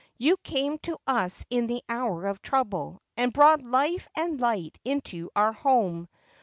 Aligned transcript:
You 0.17 0.37
came 0.37 0.79
to 0.79 0.97
us 1.05 1.45
in 1.51 1.67
the 1.67 1.83
hour 1.87 2.25
of 2.25 2.41
trouble, 2.41 3.03
and 3.17 3.31
brought 3.31 3.61
life 3.61 4.07
and 4.17 4.39
light 4.41 4.79
into 4.83 5.29
our 5.35 5.53
home. 5.53 6.09